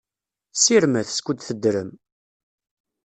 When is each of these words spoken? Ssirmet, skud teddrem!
Ssirmet, 0.53 1.07
skud 1.17 1.39
teddrem! 1.47 1.89